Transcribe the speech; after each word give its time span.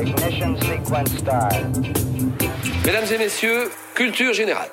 ignition 0.00 0.56
sequence 0.56 1.10
Mesdames 2.84 3.04
et 3.12 3.18
messieurs, 3.18 3.70
culture 3.94 4.32
générale. 4.32 4.68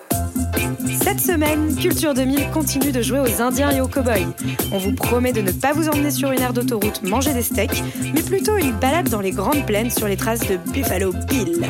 Cette 1.04 1.20
semaine, 1.20 1.76
Culture 1.76 2.14
2000 2.14 2.52
continue 2.52 2.92
de 2.92 3.02
jouer 3.02 3.20
aux 3.20 3.42
Indiens 3.42 3.72
et 3.72 3.82
aux 3.82 3.88
cow-boys. 3.88 4.34
On 4.72 4.78
vous 4.78 4.94
promet 4.94 5.34
de 5.34 5.42
ne 5.42 5.52
pas 5.52 5.74
vous 5.74 5.90
emmener 5.90 6.12
sur 6.12 6.32
une 6.32 6.42
aire 6.42 6.54
d'autoroute 6.54 7.04
manger 7.04 7.34
des 7.34 7.42
steaks, 7.42 7.84
mais 8.14 8.22
plutôt 8.22 8.58
une 8.58 8.72
balade 8.74 9.10
dans 9.10 9.22
les 9.22 9.32
grandes 9.32 9.66
plaines 9.66 9.90
sur 9.90 10.08
les 10.08 10.18
traces 10.18 10.48
de 10.48 10.58
Buffalo 10.72 11.14
Bill. 11.28 11.62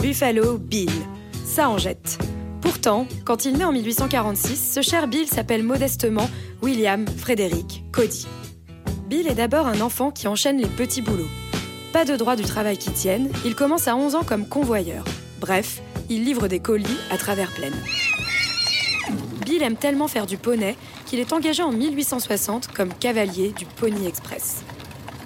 Buffalo 0.00 0.58
Bill. 0.58 0.90
Ça 1.44 1.68
en 1.68 1.78
jette. 1.78 2.18
Pourtant, 2.62 3.08
quand 3.24 3.44
il 3.44 3.58
naît 3.58 3.64
en 3.64 3.72
1846, 3.72 4.72
ce 4.74 4.82
cher 4.82 5.08
Bill 5.08 5.26
s'appelle 5.26 5.64
modestement 5.64 6.30
William 6.62 7.06
Frédéric 7.06 7.84
Cody. 7.92 8.26
Bill 9.08 9.26
est 9.26 9.34
d'abord 9.34 9.66
un 9.66 9.80
enfant 9.80 10.12
qui 10.12 10.28
enchaîne 10.28 10.58
les 10.58 10.68
petits 10.68 11.02
boulots. 11.02 11.28
Pas 11.92 12.04
de 12.04 12.16
droit 12.16 12.36
du 12.36 12.44
travail 12.44 12.78
qui 12.78 12.90
tienne, 12.92 13.30
il 13.44 13.56
commence 13.56 13.88
à 13.88 13.96
11 13.96 14.14
ans 14.14 14.22
comme 14.22 14.48
convoyeur. 14.48 15.04
Bref, 15.40 15.82
il 16.08 16.24
livre 16.24 16.46
des 16.46 16.60
colis 16.60 16.86
à 17.10 17.18
travers 17.18 17.52
plaine. 17.52 17.74
Bill 19.44 19.62
aime 19.62 19.76
tellement 19.76 20.08
faire 20.08 20.26
du 20.26 20.38
poney 20.38 20.76
qu'il 21.04 21.18
est 21.18 21.32
engagé 21.32 21.62
en 21.62 21.72
1860 21.72 22.68
comme 22.68 22.94
cavalier 22.94 23.52
du 23.58 23.66
Pony 23.66 24.06
Express. 24.06 24.62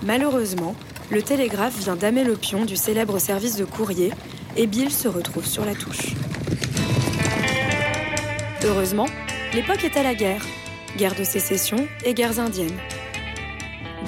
Malheureusement, 0.03 0.75
le 1.11 1.23
télégraphe 1.23 1.79
vient 1.79 1.97
damer 1.97 2.25
le 2.25 2.35
pion 2.35 2.65
du 2.65 2.77
célèbre 2.77 3.19
service 3.19 3.57
de 3.57 3.65
courrier 3.65 4.11
et 4.57 4.67
Bill 4.67 4.91
se 4.91 5.07
retrouve 5.07 5.47
sur 5.47 5.65
la 5.65 5.75
touche. 5.75 6.15
Heureusement, 8.67 9.07
l'époque 9.55 9.85
est 9.85 9.97
à 9.97 10.03
la 10.03 10.15
guerre. 10.15 10.45
Guerre 10.97 11.15
de 11.15 11.23
sécession 11.23 11.87
et 12.05 12.15
guerres 12.15 12.41
indiennes. 12.41 12.77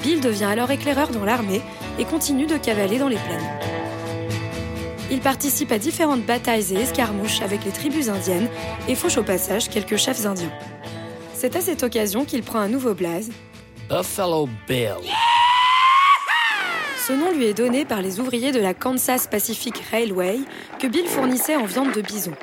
Bill 0.03 0.19
devient 0.19 0.45
alors 0.45 0.69
éclaireur 0.69 1.09
dans 1.11 1.23
l'armée 1.23 1.61
et 1.97 2.03
continue 2.03 2.45
de 2.45 2.57
cavaler 2.57 2.99
dans 2.99 3.07
les 3.07 3.15
plaines. 3.15 3.59
Il 5.11 5.21
participe 5.21 5.71
à 5.71 5.77
différentes 5.77 6.25
batailles 6.25 6.73
et 6.73 6.81
escarmouches 6.81 7.41
avec 7.41 7.63
les 7.63 7.71
tribus 7.71 8.09
indiennes 8.09 8.49
et 8.89 8.95
fauche 8.95 9.17
au 9.17 9.23
passage 9.23 9.69
quelques 9.69 9.95
chefs 9.95 10.25
indiens. 10.25 10.51
C'est 11.33 11.55
à 11.55 11.61
cette 11.61 11.83
occasion 11.83 12.25
qu'il 12.25 12.43
prend 12.43 12.59
un 12.59 12.67
nouveau 12.67 12.93
blaze. 12.93 13.31
Buffalo 13.89 14.49
Bill. 14.67 14.97
Ce 17.07 17.13
nom 17.13 17.31
lui 17.31 17.45
est 17.45 17.53
donné 17.53 17.85
par 17.85 18.01
les 18.01 18.19
ouvriers 18.19 18.51
de 18.51 18.59
la 18.59 18.73
Kansas 18.73 19.25
Pacific 19.25 19.81
Railway 19.89 20.39
que 20.79 20.87
Bill 20.87 21.07
fournissait 21.07 21.55
en 21.55 21.65
viande 21.65 21.93
de 21.93 22.01
bison. 22.01 22.33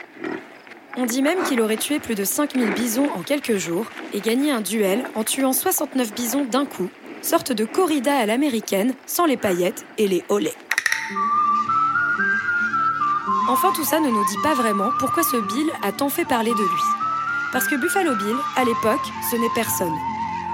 On 0.99 1.05
dit 1.05 1.23
même 1.23 1.43
qu'il 1.45 1.61
aurait 1.61 1.77
tué 1.77 1.99
plus 1.99 2.15
de 2.15 2.25
5000 2.25 2.73
bisons 2.73 3.09
en 3.15 3.23
quelques 3.23 3.57
jours 3.57 3.87
et 4.15 4.21
gagné 4.21 4.51
un 4.51 4.63
duel 4.63 5.05
en 5.15 5.25
tuant 5.25 5.53
69 5.53 6.15
bisons 6.15 6.45
d'un 6.45 6.65
coup 6.65 6.89
sorte 7.23 7.53
de 7.53 7.65
corrida 7.65 8.17
à 8.17 8.25
l'américaine, 8.25 8.95
sans 9.07 9.27
les 9.27 9.37
paillettes 9.37 9.85
et 9.99 10.07
les 10.07 10.25
olés. 10.29 10.55
Enfin, 13.49 13.73
tout 13.75 13.85
ça 13.85 14.01
ne 14.01 14.09
nous 14.09 14.25
dit 14.25 14.39
pas 14.43 14.55
vraiment 14.55 14.91
pourquoi 14.99 15.23
ce 15.23 15.37
Bill 15.37 15.71
a 15.83 15.93
tant 15.93 16.09
fait 16.09 16.25
parler 16.25 16.53
de 16.53 16.57
lui. 16.57 16.83
Parce 17.53 17.69
que 17.69 17.77
Buffalo 17.77 18.15
Bill, 18.15 18.37
à 18.57 18.65
l'époque, 18.65 19.07
ce 19.31 19.37
n'est 19.37 19.55
personne. 19.55 19.95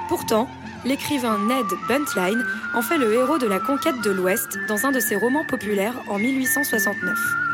Pourtant, 0.09 0.49
l'écrivain 0.85 1.39
Ned 1.39 1.67
Buntline 1.89 2.45
en 2.75 2.83
fait 2.83 2.99
le 2.99 3.13
héros 3.13 3.39
de 3.39 3.47
la 3.47 3.61
conquête 3.61 4.01
de 4.03 4.11
l'Ouest 4.11 4.59
dans 4.69 4.87
un 4.87 4.93
de 4.93 5.01
ses 5.01 5.17
romans 5.17 5.45
populaires 5.45 5.95
en 6.09 6.19
1869. 6.19 7.52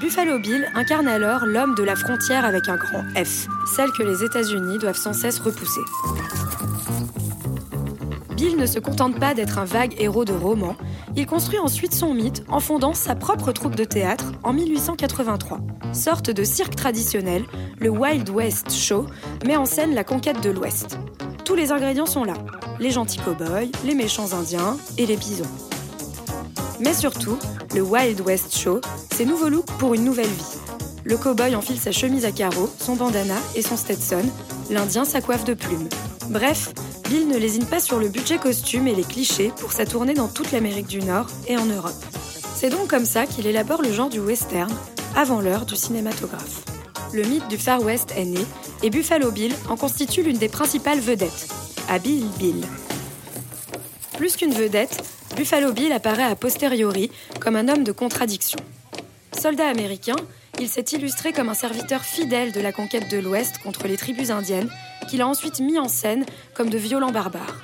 Buffalo 0.00 0.38
Bill 0.38 0.66
incarne 0.74 1.08
alors 1.08 1.46
l'homme 1.46 1.74
de 1.74 1.82
la 1.82 1.96
frontière 1.96 2.44
avec 2.44 2.68
un 2.68 2.76
grand 2.76 3.04
F, 3.14 3.46
celle 3.74 3.90
que 3.92 4.02
les 4.02 4.22
États-Unis 4.22 4.78
doivent 4.78 4.98
sans 4.98 5.12
cesse 5.12 5.38
repousser. 5.38 5.80
Bill 8.36 8.56
ne 8.56 8.66
se 8.66 8.78
contente 8.78 9.18
pas 9.18 9.32
d'être 9.32 9.58
un 9.58 9.64
vague 9.64 9.94
héros 9.98 10.24
de 10.24 10.32
roman, 10.32 10.76
il 11.16 11.26
construit 11.26 11.58
ensuite 11.58 11.94
son 11.94 12.12
mythe 12.12 12.44
en 12.48 12.60
fondant 12.60 12.92
sa 12.92 13.14
propre 13.14 13.52
troupe 13.52 13.76
de 13.76 13.84
théâtre 13.84 14.32
en 14.42 14.52
1883. 14.52 15.60
Sorte 15.92 16.30
de 16.30 16.44
cirque 16.44 16.74
traditionnel, 16.74 17.44
le 17.78 17.88
Wild 17.88 18.28
West 18.28 18.72
Show 18.72 19.06
met 19.46 19.56
en 19.56 19.64
scène 19.64 19.94
la 19.94 20.04
conquête 20.04 20.42
de 20.42 20.50
l'Ouest. 20.50 20.98
Tous 21.44 21.54
les 21.54 21.72
ingrédients 21.72 22.06
sont 22.06 22.24
là, 22.24 22.34
les 22.80 22.90
gentils 22.90 23.18
cow-boys, 23.18 23.70
les 23.84 23.94
méchants 23.94 24.32
indiens 24.32 24.76
et 24.98 25.06
les 25.06 25.16
bisons. 25.16 25.73
Mais 26.84 26.92
surtout, 26.92 27.38
le 27.74 27.80
Wild 27.80 28.20
West 28.20 28.54
Show, 28.54 28.82
c'est 29.10 29.24
nouveau 29.24 29.48
look 29.48 29.64
pour 29.78 29.94
une 29.94 30.04
nouvelle 30.04 30.26
vie. 30.26 30.58
Le 31.04 31.16
cow-boy 31.16 31.56
enfile 31.56 31.80
sa 31.80 31.92
chemise 31.92 32.26
à 32.26 32.30
carreaux, 32.30 32.68
son 32.78 32.94
bandana 32.94 33.36
et 33.54 33.62
son 33.62 33.78
Stetson, 33.78 34.24
l'Indien 34.68 35.06
sa 35.06 35.22
coiffe 35.22 35.46
de 35.46 35.54
plumes. 35.54 35.88
Bref, 36.28 36.74
Bill 37.08 37.26
ne 37.26 37.38
lésine 37.38 37.64
pas 37.64 37.80
sur 37.80 37.98
le 37.98 38.08
budget 38.08 38.36
costume 38.36 38.86
et 38.86 38.94
les 38.94 39.02
clichés 39.02 39.50
pour 39.60 39.72
sa 39.72 39.86
tournée 39.86 40.12
dans 40.12 40.28
toute 40.28 40.52
l'Amérique 40.52 40.86
du 40.86 41.00
Nord 41.00 41.28
et 41.48 41.56
en 41.56 41.64
Europe. 41.64 41.92
C'est 42.54 42.68
donc 42.68 42.88
comme 42.88 43.06
ça 43.06 43.24
qu'il 43.24 43.46
élabore 43.46 43.80
le 43.80 43.92
genre 43.92 44.10
du 44.10 44.20
western, 44.20 44.72
avant 45.16 45.40
l'heure 45.40 45.64
du 45.64 45.76
cinématographe. 45.76 46.64
Le 47.14 47.22
mythe 47.22 47.48
du 47.48 47.56
Far 47.56 47.82
West 47.82 48.12
est 48.14 48.26
né 48.26 48.44
et 48.82 48.90
Buffalo 48.90 49.30
Bill 49.30 49.54
en 49.70 49.76
constitue 49.76 50.22
l'une 50.22 50.38
des 50.38 50.48
principales 50.48 51.00
vedettes, 51.00 51.48
Bill 52.02 52.26
Bill. 52.38 52.66
Plus 54.16 54.36
qu'une 54.36 54.54
vedette, 54.54 55.02
Buffalo 55.36 55.72
Bill 55.72 55.92
apparaît 55.92 56.22
a 56.22 56.36
posteriori 56.36 57.10
comme 57.40 57.56
un 57.56 57.68
homme 57.68 57.82
de 57.82 57.92
contradiction. 57.92 58.58
Soldat 59.32 59.68
américain, 59.68 60.16
il 60.60 60.68
s'est 60.68 60.84
illustré 60.92 61.32
comme 61.32 61.48
un 61.48 61.54
serviteur 61.54 62.02
fidèle 62.02 62.52
de 62.52 62.60
la 62.60 62.72
conquête 62.72 63.10
de 63.10 63.18
l'Ouest 63.18 63.58
contre 63.58 63.88
les 63.88 63.96
tribus 63.96 64.30
indiennes, 64.30 64.70
qu'il 65.08 65.20
a 65.20 65.26
ensuite 65.26 65.60
mis 65.60 65.78
en 65.78 65.88
scène 65.88 66.24
comme 66.54 66.70
de 66.70 66.78
violents 66.78 67.10
barbares. 67.10 67.60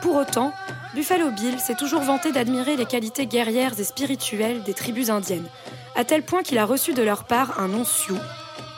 Pour 0.00 0.16
autant, 0.16 0.52
Buffalo 0.94 1.30
Bill 1.30 1.58
s'est 1.60 1.74
toujours 1.74 2.00
vanté 2.00 2.32
d'admirer 2.32 2.76
les 2.76 2.86
qualités 2.86 3.26
guerrières 3.26 3.78
et 3.78 3.84
spirituelles 3.84 4.62
des 4.62 4.74
tribus 4.74 5.10
indiennes, 5.10 5.48
à 5.96 6.04
tel 6.04 6.22
point 6.22 6.42
qu'il 6.42 6.58
a 6.58 6.64
reçu 6.64 6.94
de 6.94 7.02
leur 7.02 7.24
part 7.24 7.60
un 7.60 7.68
nom 7.68 7.84
Sioux, 7.84 8.18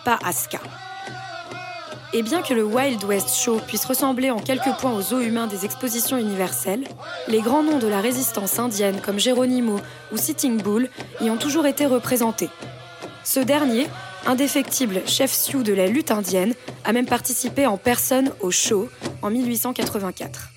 pas 0.04 0.18
Aska. 0.24 0.60
Et 2.12 2.22
bien 2.22 2.42
que 2.42 2.54
le 2.54 2.64
Wild 2.64 3.04
West 3.04 3.36
Show 3.36 3.60
puisse 3.66 3.84
ressembler 3.84 4.30
en 4.30 4.40
quelques 4.40 4.76
points 4.80 4.92
aux 4.92 5.14
os 5.14 5.24
humains 5.24 5.46
des 5.46 5.64
expositions 5.64 6.16
universelles, 6.16 6.84
les 7.28 7.40
grands 7.40 7.62
noms 7.62 7.78
de 7.78 7.86
la 7.86 8.00
résistance 8.00 8.58
indienne 8.58 9.00
comme 9.00 9.20
Geronimo 9.20 9.76
ou 10.12 10.16
Sitting 10.16 10.60
Bull 10.60 10.88
y 11.20 11.30
ont 11.30 11.36
toujours 11.36 11.66
été 11.66 11.86
représentés, 11.86 12.50
ce 13.22 13.38
dernier, 13.38 13.86
indéfectible 14.26 15.02
chef 15.06 15.30
Sioux 15.30 15.62
de 15.62 15.72
la 15.72 15.86
lutte 15.86 16.10
indienne, 16.10 16.54
a 16.84 16.92
même 16.92 17.06
participé 17.06 17.66
en 17.66 17.76
personne 17.76 18.32
au 18.40 18.50
show 18.50 18.88
en 19.22 19.30
1884. 19.30 20.50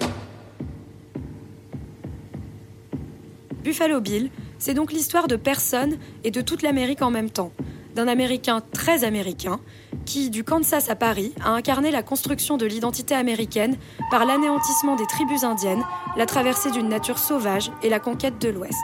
Buffalo 3.64 4.02
Bill, 4.02 4.32
c'est 4.58 4.74
donc 4.74 4.92
l'histoire 4.92 5.28
de 5.28 5.36
personnes 5.36 5.98
et 6.24 6.32
de 6.32 6.42
toute 6.42 6.64
l'Amérique 6.64 7.04
en 7.04 7.12
même 7.12 7.30
temps, 7.30 7.52
d'un 7.96 8.08
Américain 8.08 8.64
très 8.74 9.04
américain 9.04 9.60
qui, 10.04 10.30
du 10.30 10.44
Kansas 10.44 10.90
à 10.90 10.96
Paris, 10.96 11.34
a 11.44 11.52
incarné 11.52 11.92
la 11.92 12.04
construction 12.04 12.58
de 12.58 12.66
l'identité 12.66 13.16
américaine 13.16 13.78
par 14.12 14.26
l'anéantissement 14.26 14.96
des 14.96 15.08
tribus 15.08 15.44
indiennes, 15.44 15.84
la 16.18 16.26
traversée 16.26 16.72
d'une 16.72 16.90
nature 16.90 17.18
sauvage 17.18 17.72
et 17.82 17.90
la 17.90 18.00
conquête 18.00 18.40
de 18.40 18.50
l'Ouest. 18.50 18.84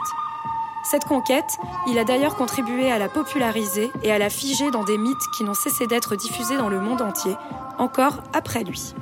Cette 0.82 1.04
conquête, 1.04 1.58
il 1.88 1.98
a 1.98 2.04
d'ailleurs 2.04 2.36
contribué 2.36 2.90
à 2.90 2.98
la 2.98 3.08
populariser 3.08 3.90
et 4.02 4.10
à 4.10 4.18
la 4.18 4.30
figer 4.30 4.70
dans 4.70 4.84
des 4.84 4.98
mythes 4.98 5.16
qui 5.36 5.44
n'ont 5.44 5.54
cessé 5.54 5.86
d'être 5.86 6.16
diffusés 6.16 6.56
dans 6.56 6.68
le 6.68 6.80
monde 6.80 7.02
entier, 7.02 7.36
encore 7.78 8.22
après 8.32 8.64
lui. 8.64 8.94